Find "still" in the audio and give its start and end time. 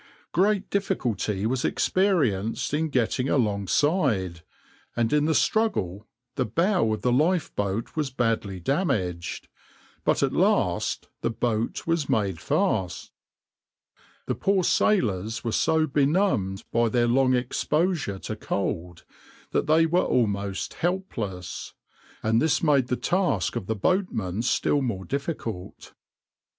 24.41-24.81